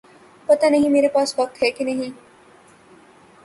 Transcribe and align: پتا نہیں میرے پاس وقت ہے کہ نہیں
پتا 0.47 0.69
نہیں 0.69 0.89
میرے 0.89 1.07
پاس 1.07 1.33
وقت 1.39 1.61
ہے 1.63 1.71
کہ 1.71 1.85
نہیں 1.85 2.11